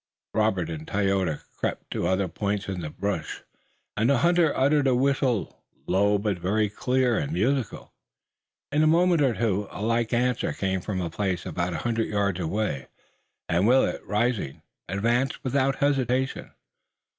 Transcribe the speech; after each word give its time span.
Robert 0.33 0.67
and 0.71 0.87
Tayoga 0.87 1.43
crept 1.55 1.91
to 1.91 2.07
other 2.07 2.27
points 2.27 2.67
in 2.67 2.81
the 2.81 2.89
brush, 2.89 3.43
and 3.95 4.09
the 4.09 4.17
hunter 4.17 4.51
uttered 4.57 4.87
a 4.87 4.95
whistle, 4.95 5.63
low 5.85 6.17
but 6.17 6.39
very 6.39 6.69
clear 6.69 7.19
and 7.19 7.31
musical. 7.31 7.93
In 8.71 8.81
a 8.81 8.87
moment 8.87 9.21
or 9.21 9.35
two, 9.35 9.67
a 9.69 9.79
like 9.83 10.11
answer 10.11 10.53
came 10.53 10.81
from 10.81 11.01
a 11.01 11.11
place 11.11 11.45
about 11.45 11.73
a 11.73 11.77
hundred 11.85 12.07
yards 12.07 12.39
away, 12.39 12.87
and 13.47 13.67
Willet 13.67 14.01
rising, 14.03 14.63
advanced 14.89 15.43
without 15.43 15.75
hesitation. 15.75 16.49